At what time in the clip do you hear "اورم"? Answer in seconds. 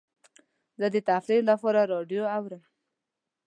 2.37-2.61